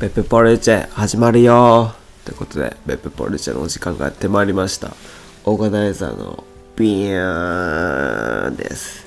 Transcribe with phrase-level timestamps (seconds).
[0.00, 1.92] ベップポルチェ始まるよ。
[2.24, 4.94] ということでベップポルチェのお時間がやってまいりました。
[5.44, 6.42] オーガナイザーの
[6.74, 9.06] ビーンです。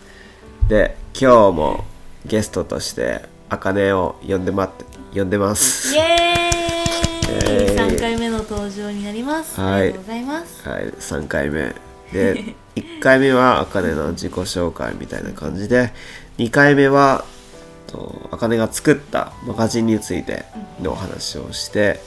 [0.68, 1.86] で今日も
[2.28, 4.86] ゲストとしてあかねを呼んでまって
[5.18, 5.96] 呼んでます。
[5.96, 6.06] イエーイ。
[6.06, 9.82] イエーイ3回目の登場になります、はい。
[9.82, 10.70] ありがとうございます。
[10.70, 11.74] はい3回目。
[12.12, 15.92] で 1回目はあかねの自己紹介みたいな感じで
[16.38, 17.26] 2回目は
[17.94, 20.46] とあかねが作ったマガジンについて
[20.82, 22.00] のお話をして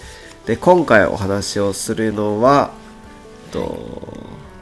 [0.45, 2.73] で今回お話をするのは
[3.53, 3.79] と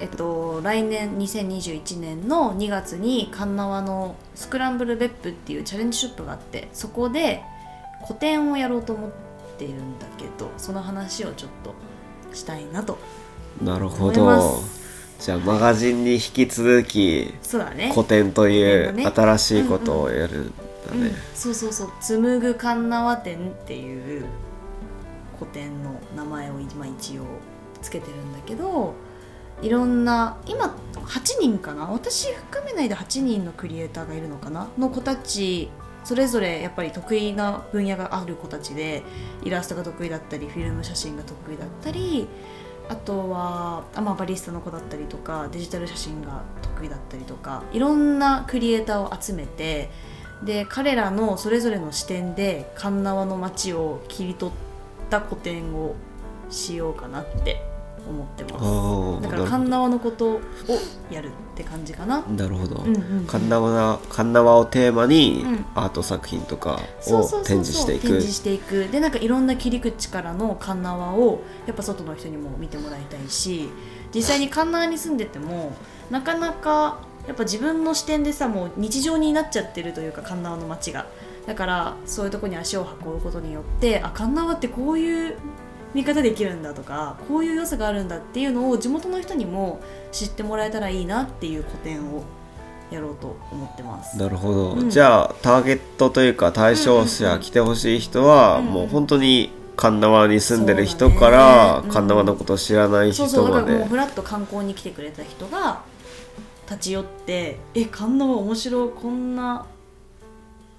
[0.01, 7.43] えっと来年2021年の2月にカンナワのスクランブルベップっていうチャレンジショップがあってそこで
[8.03, 9.11] 個展をやろうと思っ
[9.57, 11.75] ているんだけどその話をちょっと
[12.35, 12.99] したいなと
[13.63, 14.63] なるほど。
[15.21, 17.91] じゃあマガジンに引き続きそうだね。
[17.95, 20.53] 古典という新しいことをやる
[20.93, 24.25] んだうん、そうそうそう「紡ぐカンナワ展」っていう
[25.39, 27.23] 個展の名前を今一応
[27.83, 28.95] つけてるんだけど
[29.63, 31.87] いろんな今8人かな？
[31.87, 34.69] 私含めないで8人のクリエイターがいるのかな？
[34.79, 35.71] の子たち
[36.05, 39.03] それぞれやっぱり得意な分野がある子たちで
[39.43, 42.29] イラストが得意だったりフィルム写真が得意だったり
[42.91, 49.89] あとはあ、まあ、バリスタの子だったりとかデジタル写真が得意だったりとかいろんなクリエイターを集めて
[50.43, 54.55] で彼らのそれぞれの視点で鉄縄の街を切り取っ
[55.09, 55.95] た個展を
[56.51, 57.63] しようかなって
[58.09, 59.23] 思ってます。
[59.23, 60.41] だから鉄縄のことを
[61.11, 62.23] やるって感じかな。
[62.23, 63.27] なるほど、うんうんうん。
[63.27, 65.67] カンナワカンナワをテーマにうん。
[65.75, 68.03] アート作品とかを展示していく。
[68.03, 68.89] 展示していく。
[68.89, 73.71] でなんかいろんな切り口からの鉄縄をやっぱ外の人にも見てもらいたいし
[74.15, 75.75] 実際に鉄縄に住んでても
[76.11, 81.07] なかなかやっぱ自分の視点でさもう日常になっちゃってるというか鉄縄の街が。
[81.47, 85.37] だからそういうとこに足を運ぶことによってあ鉄縄ってこういう
[85.93, 92.25] 見方できるんだとかこういう良さがあるんだっていうのを地元の人にも知ってもらえたらいいなっていう個展を
[92.91, 94.19] やろうと思ってます。
[94.19, 94.91] なるほど、うん。
[94.91, 98.67] じゃあターゲットというか対象者、来てほしい人は、うん。
[98.67, 101.91] うんもう本当に神縄に住んでる人からうん。
[101.91, 103.55] 神縄のことを知らない人そうそう。
[103.55, 105.83] だまでからもうフラッと観光に来てくれた人が
[106.69, 109.67] 立ち寄って「え神縄面白いこんな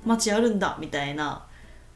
[0.05, 1.45] 街あるんだ」みたいな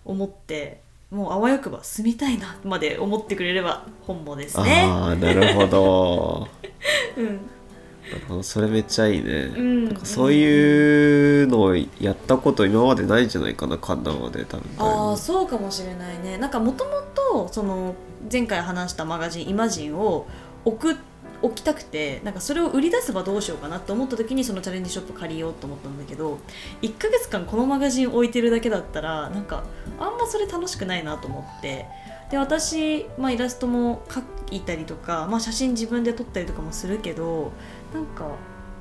[0.06, 4.84] 思ってもうあわよくば住みたいなまで思ってくれれば本望ですね。
[4.88, 6.48] ああなるほど。
[7.18, 7.40] うん。
[8.44, 9.86] それめっちゃいいね、うん。
[9.86, 14.64] なんかそういうのをやったこと今までないんじゃないかな神縄で多分。
[14.80, 16.38] ああそうかもしれないね。
[16.38, 17.96] なんかもともとその
[18.32, 20.28] 前回話したマガジン「イマジン」を
[20.66, 20.98] 置く
[21.42, 26.40] 置きたくてなんかそれを売り出せばどうしようかなって思った時にそのチャレンジショップ借りようと思ったんだけど
[26.82, 29.64] 1ヶ月間このマガジン置いてるだけだったらなんか
[30.00, 31.86] あんまそれ楽しくないなと思って
[32.30, 37.52] で私、まあ、イラストも描いたりとか、まあ、写真自分で撮ったりとかもするけど
[37.94, 38.30] なんか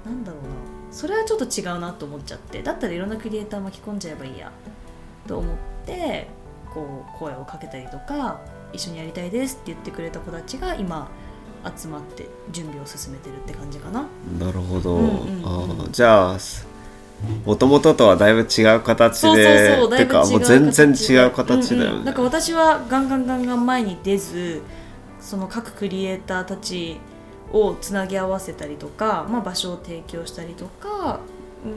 [0.04, 0.48] なんだろうな
[0.90, 4.50] それはちょっと違うなと思っちゃってだったらいろんなクリエイター巻き込んじゃえばいいや
[5.26, 6.28] と思って
[6.72, 8.40] こう声をかけたりとか
[8.72, 11.10] 一緒にやりたいですって言ってくれた子たちが今
[11.76, 14.06] 集まって準備を進めてるって感じかな。
[14.38, 15.80] なるほど、うんうんうん。
[15.80, 16.38] ああじゃあ
[17.44, 22.04] もともととはだいぶ違う形そうそうでそうてかもう全然違う形だよね、うんうん。
[22.04, 24.62] だから私はガンガンガンガン前に出ず
[25.20, 26.98] その各クリエイターたち
[27.52, 31.20] をつなぎ合わせたりとか、まあ、場所を提供したりとか、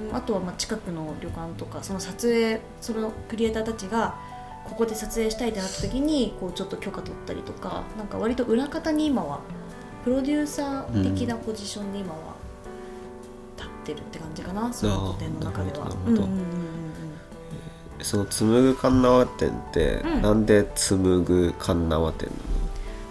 [0.09, 4.15] うん、あとはまあ近くの旅館とかその撮影そのクリエイターたちが
[4.65, 9.39] ここで撮影したいってなった時にこうちょっと許可取ったりとかなんか割と裏方に今は
[10.03, 12.35] プロデューサー的なポジションで今は
[13.57, 15.91] 立ってるって感じかな、その古典の中では。
[18.01, 20.21] その紡ぐ神縄店って、うん。
[20.23, 22.31] なんで紡ぐ神縄店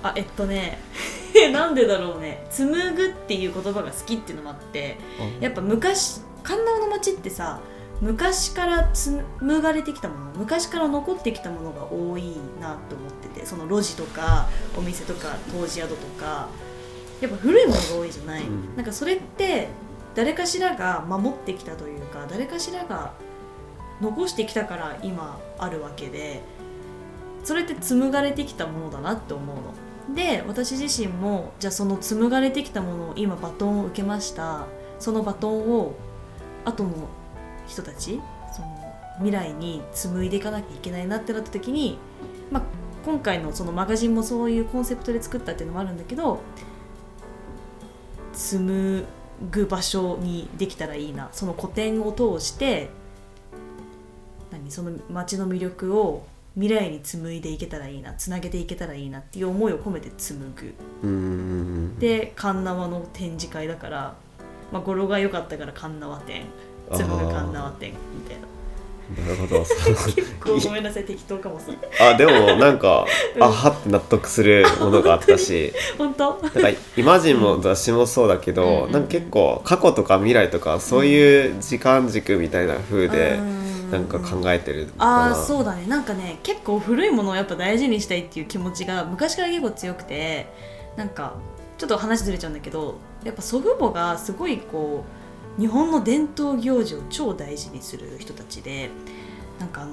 [0.03, 0.79] あえっとね
[1.53, 2.45] なんでだろうね。
[2.51, 7.61] 紡ぐっていう言葉が好きっていうのもあってなのやっぱ昔神縄の町ってさ
[8.01, 16.49] 昔から紡がれてきたもの昔から残ってきたものが多いなと思っててその路地とかお店とか湯治宿とか
[17.21, 18.77] やっぱ古いものが多いじゃない、うん。
[18.77, 19.69] なんかそれって
[20.15, 23.13] 誰かしらが守ってきたというか誰かしらが
[24.01, 26.43] 残してきたから今あるわけで
[27.45, 30.15] それって紡がれてきたものだなって思うの。
[30.15, 34.67] で私自身もじゃあその紡がれてきたものを今バトンを受けました。
[34.99, 35.95] そのバトンを
[36.65, 36.91] 後の
[37.67, 38.21] 人たち
[38.55, 38.69] その
[39.19, 41.99] 未来に紡いでいかなきゃいけないなってなった時に、
[42.51, 42.63] まあ、
[43.05, 46.41] 今回のそのマガジンもそういうコンセプトで作ったっていうのもあるんだけど
[48.41, 49.05] 紡
[49.51, 51.29] ぐ場所にできたらいいな。
[51.33, 52.89] その古典を通して
[54.51, 54.71] 何？
[54.71, 60.75] その街の魅力を未来に紡いでいけたらいいなつなげていけたらいいなっていう思いを込めて紡ぐ。
[62.01, 64.15] で神縄の展示会だから、
[64.73, 66.45] まあ、語呂が良かったから神縄展
[66.91, 67.97] 紡ぐ神縄展み
[68.27, 68.47] たいな
[69.19, 69.61] なるほど。
[69.61, 71.73] 結構ごめんなさい適当かもさ。
[72.01, 73.43] あでもなんか、うん。
[73.43, 75.73] あはって納得するものがあったし。
[75.99, 76.41] 本当？
[76.43, 85.87] なんかイマジンも雑誌もそうだけど、うんうんなんか結構過去とか未来とかそういう時間軸みたいな風でうんなんか考えてるああそうだね。
[85.87, 90.47] なんかね結構古いものをやっぱ大事にしたいっていう気持ちが昔から結構強くて
[90.97, 91.35] なんか
[91.79, 95.20] ちょっと話ずれちゃうんだけどやっぱ祖父母がすごいこう
[95.61, 98.89] 日本の伝統行事を超大事にする人たちで
[99.59, 99.93] なんかあの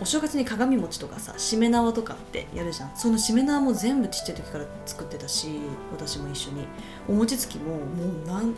[0.00, 2.96] お正月に鏡餅とかさしめ縄とかってやるじゃん。
[2.96, 5.48] そのしめ縄も全部ちっちゃい時から作ってたし
[5.90, 6.68] 私も一緒に。
[7.08, 7.80] お餅つきもも
[8.24, 8.54] うなん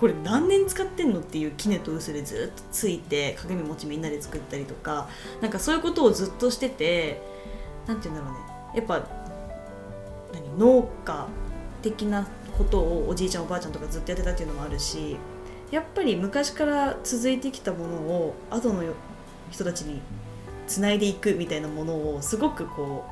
[0.00, 5.08] これ何年使ってんのっていうきねと薄でずっとついて鏡餅みんなで作ったりとか。
[5.42, 7.20] なんかそういうことをずっとしてて
[7.86, 8.46] なんて言うんだろうね。
[8.76, 9.06] やっぱ
[10.32, 11.28] 何農家
[11.82, 12.26] 的な
[12.56, 15.16] ことをおじいちゃんおばあちゃんとかずっとやってたっていうのもあるし
[15.70, 18.82] やっぱり昔から続いてきたものを後の
[19.50, 20.00] 人たちに
[20.66, 23.04] つないでいくみたいなものをすごくこ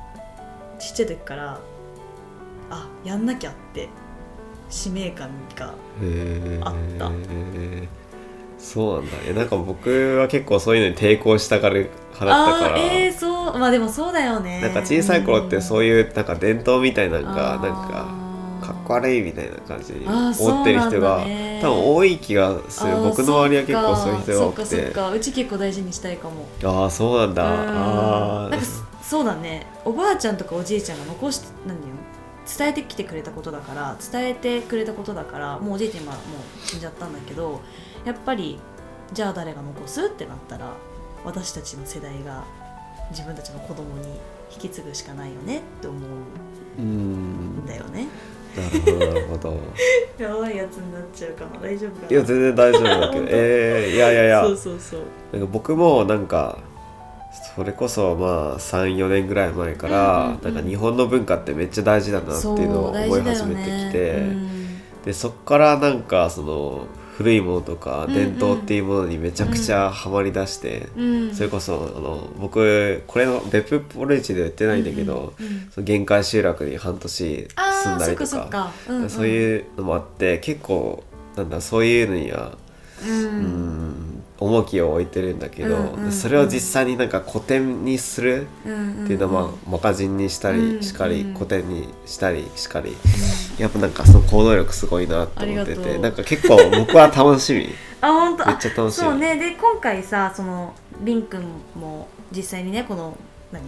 [0.77, 1.59] うちっちゃい時から
[2.69, 3.89] あやんなきゃって
[4.69, 6.65] 使命感がへー。
[6.65, 7.11] あった
[8.57, 18.27] そうなんだえなんか僕は結構そういうのに抵抗したがる派だったから、あえー、そうまあでもそうだよねなんか小さい頃ってそういうなんか伝統みたいなのがなんか
[18.65, 23.01] かっこ悪いみたいな感じに思ってる人がね多分多い気がする。
[23.01, 25.11] 僕の周りは結構そういう人が多くそっかそてっか。
[25.11, 26.45] うち結構大事にしたいかも。
[26.63, 27.43] ああそうなんだ。
[27.43, 27.69] うん。
[27.69, 29.67] あなんかそそうだね。
[29.85, 31.81] おばあちゃんとかおじいちゃんが残して何よ。
[32.57, 36.21] 伝えてきてくれたことだから伝えてくれたことだからもうおじいちゃん今もう
[36.65, 37.59] 死んじゃったんだけど
[38.05, 38.57] やっぱり
[39.11, 40.71] じゃあ誰が残すってなったら
[41.25, 42.45] 私たちの世代が
[43.11, 44.07] 自分たちの子供に
[44.49, 46.01] 引き継ぐしかないよねって思う
[46.79, 48.07] うんんだよね
[48.61, 49.57] なるほどなるほど。
[50.17, 52.07] やばいやつになっちゃうかな大丈夫かな。
[52.09, 53.25] いや全然大丈夫だけど。
[53.29, 54.41] えー、いやいやいや。
[54.43, 54.99] そうそうそう。
[55.31, 56.57] なんか僕もなんか
[57.55, 64.57] それこそまあ34年ぐらい前から、なんか日本の文化ってめっちゃ大事だなっていうのを思い始めてきて、うん
[65.07, 66.85] でそっからなんかその
[67.17, 75.33] 古いものとか伝統っていうものにめちゃくちゃハマりだして、うんそれこそあの僕これの別府ポレッジでは言ってないんだけど、
[75.71, 78.71] その限界集落に半年住んだりとかか
[79.09, 81.03] そういうのもあって結構
[81.35, 82.55] なんだそういうのには
[83.03, 85.75] うん、うん重きを置いてるんだけど、
[86.11, 92.95] それを実際になんか古典にするっていうのは、まあ、マガジンにしたうんりしかり、うん古典にしたりしかり、
[93.57, 95.99] やっぱなんかその行動力すごいなと思ってありがてとう。
[95.99, 97.69] なんか結構僕は楽しみ。
[98.01, 98.45] あ本当。
[98.45, 99.35] めっちゃ楽しいそうね。
[99.37, 101.43] で今回さそのビン君
[101.75, 103.17] も実際にねこの
[103.51, 103.63] 何？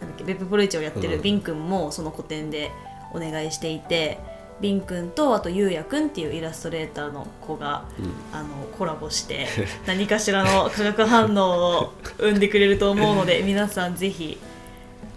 [0.00, 1.22] なんだっけベップポレイチをやってるうん。
[1.22, 2.70] ビン君もその個展で
[3.12, 4.18] お願いしていて、
[4.60, 7.84] ビン君とあとゆうやくんっていうイラストレーターの子が、
[8.32, 9.48] あのコラボして
[9.86, 14.38] 何かしらの化学反応を生んでくれると思うので 皆さんぜひ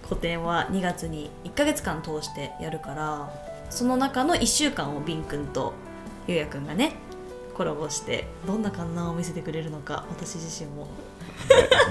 [0.09, 3.29] 個展は2月に1ヶ月間通してやるから
[3.69, 5.73] その中の1週間をビン君と
[6.27, 6.95] ゆうやくんがね
[7.55, 10.87] コラボしてどんな観覧を見せてくれるのか私自身も。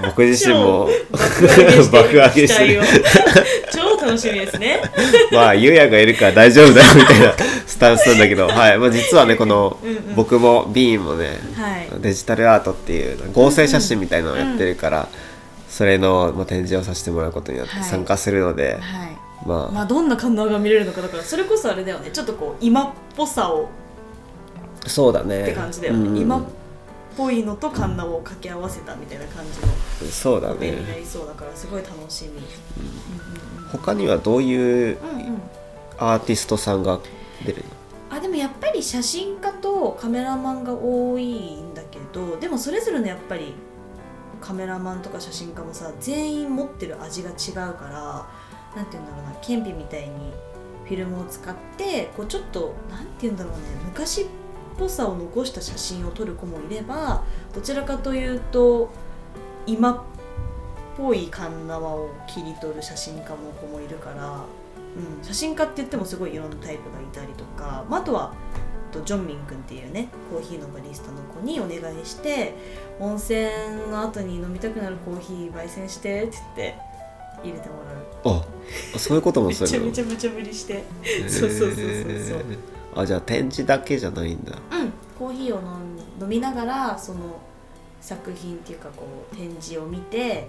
[0.03, 0.87] 僕自身も
[1.91, 2.81] 爆上げしてる。
[3.71, 4.81] 超楽しみですね。
[5.31, 7.33] まあゆうやがいるから大丈夫だよ みたいな
[7.65, 8.77] スタンスなんだけど、はい。
[8.77, 10.15] まあ、実はねこのうんうん。
[10.15, 11.87] 僕もビーンもねはい。
[11.99, 15.07] デジタルアートっていう合成写真みたいなのをやってるから、
[15.69, 17.83] それの、まあ、展示をさせてもらうことになってはい。
[17.83, 19.14] 参加するので、はい
[19.45, 22.09] まあ、まあどんな観覧が見れるのかだからそれこそあれだよね。
[22.11, 23.69] ちょっとこう今っぽさを
[24.87, 25.43] そうだね。
[25.43, 26.17] って感じだよね、うん。
[26.17, 26.43] 今っ
[27.15, 32.41] ぽいのとカンナを掛け合わせたみたいな感じのそうだ個展になねりそうだからすごい楽しみ、
[33.71, 35.41] 他にはどういううんうんうん。
[35.97, 36.99] アーティストさんが
[37.45, 37.63] 出る
[38.09, 38.17] の？
[38.17, 43.53] あでもやっぱり写真家とカメラマンが多いんだけどでもそれぞれのやっぱり
[44.41, 48.27] カメラマンとか写真家もさ全員持ってる味が違うから
[48.75, 50.33] なんて言うんだろうなケンピみたいに
[50.85, 54.25] フィルムを使ってこうちょっとなんて言うんだろうね昔っ
[54.77, 58.91] ぽさを残した写真を撮る子もいればどちらかというと
[59.65, 60.01] 今っ
[60.97, 64.43] ぽいカンナワを切り取る写真家の子もいるから、
[64.95, 68.33] うん、写真家って言ってもすごいいろんなタイプがいたりとか、まあ、あとは
[69.03, 72.53] ジョンミン君っていうねコーヒーのバリスタの子にお願いして
[72.99, 73.49] 温泉
[73.91, 76.94] の後に飲みたくなるコーヒー焙煎してって言って
[77.45, 78.37] 入れてもらう。
[78.37, 78.45] あ
[78.97, 80.83] そういうこともめちゃめちゃ無茶ぶりして。
[81.27, 82.43] そうそうそうそうそう。
[82.95, 84.53] あじゃあ展示だけじゃないんだ。
[84.71, 84.91] うん。
[85.17, 85.61] コーヒーを
[86.21, 87.39] 飲みながらその
[88.01, 90.47] 作品っていうかこう展示を見て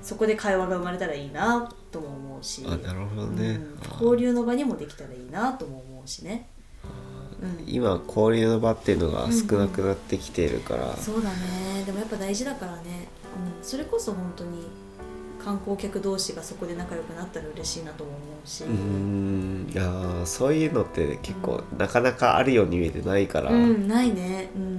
[0.00, 2.64] そこで会話が生まれたらいいなとも思うし。
[2.66, 3.78] あなるほどね、うん。
[3.82, 6.48] あ交流の場にもできたらいいなとも思うしね、
[7.40, 11.84] うん、今交流の場っていうのが少なくなってきているから、そうだね。
[11.86, 13.08] でもやっぱ大事だからね、
[13.60, 14.66] うん、それこそ本当に
[15.44, 24.50] 観光客同士がそこで仲良くなったら嬉しいなとも思うし、うーんいやーそういうのって結構なかなかあるように見えてないから、うんないね。
[24.54, 24.62] うん。
[24.62, 24.78] うんうん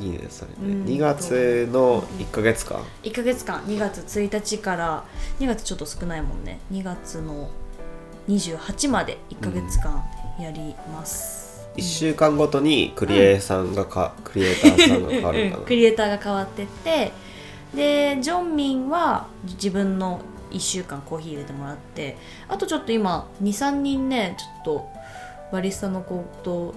[0.00, 0.84] いいねそれね、うん。
[0.86, 3.60] 2月の1ヶ月間、1ヶ月間。
[3.60, 5.04] 2月1日から
[5.38, 6.58] 2月ちょっと少ないもんね。
[6.72, 7.48] 2月の
[8.28, 10.02] 28まで1ヶ月間
[10.40, 17.12] やります、1週間ごとにクリエイさんがか、クリエイターさんが変わるかな、 クリエイターが変わってって
[17.74, 22.16] でジョンミンは自分の1週間コーヒー入れてもらって
[22.48, 24.88] あとちょっと今23人ねちょっと
[25.52, 26.74] バリスタの子と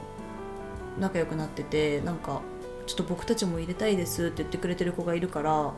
[0.99, 2.41] 仲良くなっててなんか
[2.87, 5.71] ちょっと僕たちも入れたいですって言ってくれてる子がいるから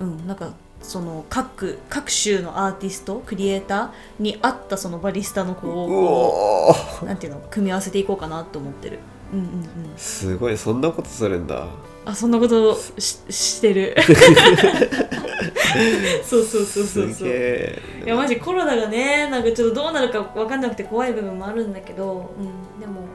[0.00, 0.52] うんなんか
[0.82, 8.98] その各各州のアーティストクリエイターに合ったそのバリスタの子うをなんていうの組み合わせていこうかなと思ってる。
[9.32, 9.66] うんうんうん。
[9.96, 11.66] すごいそんなことするんだ
[12.04, 13.96] あそんなことししてる。
[16.22, 23.06] そうそうそうそうすそういやマジコロナがねなんかちょっとどうなるか分かんなくて怖い部分もあるんだけど、うん、でも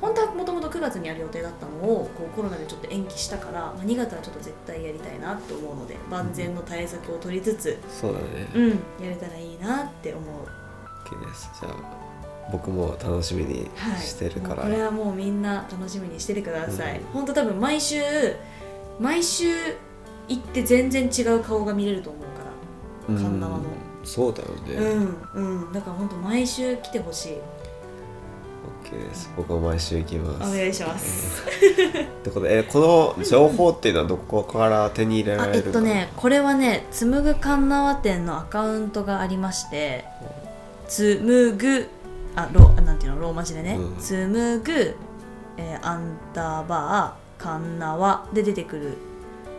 [0.00, 8.68] 本当はもともと9月にやる予定だったのをこうコロナでちょっと延期したから、まあ、2月はちょっと絶対やりたいなと思うので万全の対策を取りつつ、そうだね、うん、
[9.02, 10.24] やれたらいいなって思う。
[11.08, 11.50] OK です。
[11.60, 12.01] じゃあ
[12.50, 17.04] 僕も楽しみにはい、してるから、もうこれはもうみんな楽しみにしててください、うん。
[17.06, 18.02] 本当多分毎週
[18.98, 19.46] 毎週
[20.28, 22.28] 行って全然違う顔が見れると思うか
[23.08, 23.14] ら。
[23.14, 23.22] うん。
[23.22, 23.64] 神奈川の
[24.04, 24.74] そうだよね、
[25.34, 25.72] うんうん。
[25.72, 27.32] だから本当毎週来てほしい。
[28.84, 29.30] OK です。
[29.36, 30.50] 僕は毎週行きます。
[30.50, 31.42] お願いします。
[31.48, 40.04] ってことでえこの情報っていうのはどこから手に入れらあれるかえっとねこれはねつむぐかんなわ店のアカウントがありまして
[40.88, 41.88] つむぐ
[42.34, 43.20] あロあなんていうの？
[43.20, 43.96] ローマ字でね、うん。
[43.98, 44.96] つむぐ、
[45.56, 48.98] えーアンダーバーかんなわで出てくる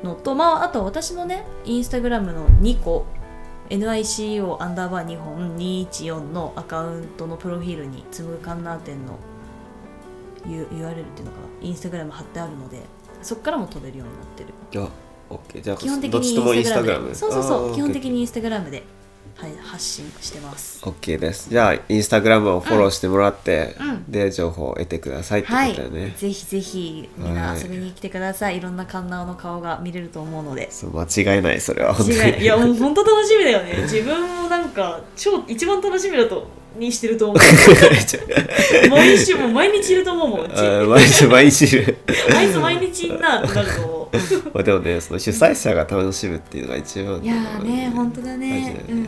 [0.03, 3.06] のとまああとは私のねインスタグラムの2個。
[3.70, 9.18] NICO アンダーバー2本214のアカウントのプロフィールにつむぐかんなわ店の
[10.46, 11.48] URL っていうのかな？
[11.62, 12.82] インスタグラム貼ってあるので
[13.22, 14.53] そこからも飛べるようになってる。
[14.84, 14.89] あ
[15.34, 17.15] OK じゃあ基本的どっちともイにインスタグラム。
[17.15, 18.84] そうそうそう基本的ににインスタグラムで、
[19.36, 20.80] はい、発信してます。
[20.84, 28.58] OK ですじゃあインスタグラムをフォローしてもらって、うんで情報を得てくださいってこはい、とだよね、ぜひぜひみんな遊びに来てください。
[28.58, 30.70] いろんなカンナオの顔が見れると思うので。
[30.72, 33.80] そう間違いないそれは本当に違いいや もう本当楽しみだよね。
[33.84, 36.48] 自分もなんか超一番楽しみだと
[36.78, 37.38] にしてると思う。
[38.90, 40.90] 毎週もう毎日いると思うもん。
[40.90, 41.98] 毎日毎日 いる
[42.32, 44.03] 毎日毎日いんななると思う。
[44.53, 48.86] まあでもねその主催者が楽しむっていうのが一番いやーね本当だ大ねね。
[48.89, 49.08] うんうんうん。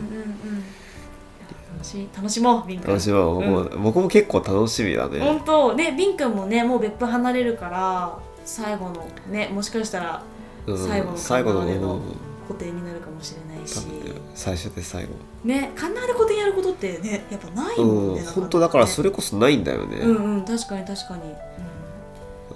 [1.74, 2.88] 楽しい楽しもうビン君。
[2.88, 5.20] 楽しみは僕も、僕も結構楽しみだね。
[5.20, 5.74] 本当。
[5.74, 10.22] ねビン君もねもう別府離れるから最後のねもしかしたら
[10.66, 12.00] うん最後の最後の
[12.48, 13.86] 固定になるかもしれないし。
[14.34, 15.10] 最初で最後。
[15.44, 18.40] ねカンナワで固定やることってねやっぱないもんうんね、なかなかね。
[18.40, 21.22] 本当だからそれこそないんだよね、うんうん確かに確かに、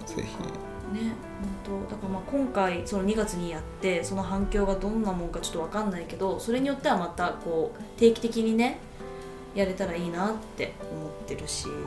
[0.07, 0.23] ぜひ。
[0.93, 1.13] うん、ね
[1.71, 8.79] 本当だからまあ今回その2月にやってその反響がどんなもんかちょっと分かんないけどそれによってはまたこう定期的にね
[9.55, 11.83] やれたらいいなって思ってるし、うん、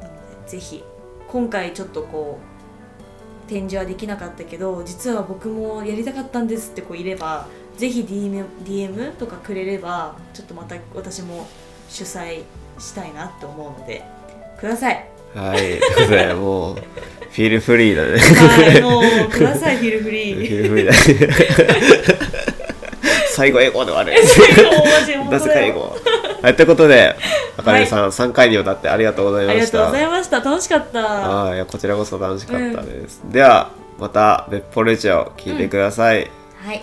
[0.00, 0.82] なのでぜひ
[1.28, 2.38] 今回ちょっとこ
[3.46, 11.46] う展示はできなかったけど実は僕もやりたかったんですって子いればぜひ DM, DM とかくれればちょっとまた私も
[11.88, 12.42] 主催
[12.78, 14.04] したいなって思うので
[14.58, 15.15] ください。
[15.36, 15.58] はい。
[15.58, 18.18] ということでもうフィールフリーだね。
[18.18, 20.96] はいもうくださいフィルフリフーィールフリーだね。
[23.30, 24.22] 最後英語で終わる。
[25.00, 25.38] マジ本な当だよ。
[25.44, 25.96] ぜか英語。
[26.42, 27.16] はいということで
[27.58, 29.78] あかねさん、3回にわたってありがとうございあました。
[29.78, 30.40] りがとうございました。
[30.40, 31.00] 楽しかった。
[31.00, 36.30] ああいやこちらこそ楽しかったです、ではまた別府レジオ聞いてください、
[36.64, 36.82] はい。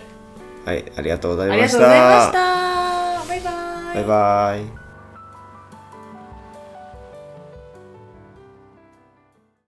[0.65, 3.27] はいありがとうございありがとうましたございました。
[3.29, 3.51] バイバ
[3.93, 3.95] イ。
[3.95, 4.82] バイバイ